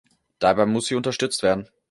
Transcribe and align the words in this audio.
Dabei 0.39 0.65
muss 0.65 0.87
sie 0.87 0.95
unterstützt 0.95 1.43
werden. 1.43 1.69